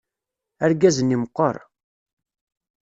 [0.65, 1.55] Argaz-nni meqqeṛ.